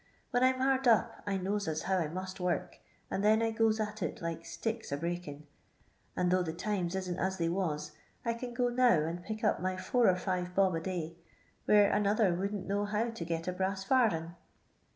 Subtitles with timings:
[0.31, 2.79] When I 'm hard up, I knows as how I must work,
[3.11, 5.45] and then I goes at it like sticks a breaking;
[6.15, 7.91] and tho' the times isn't as they was,
[8.25, 11.17] I can go now and pick np my four or five bob a day,
[11.65, 14.33] where another wouldn't know how to get a brass farden."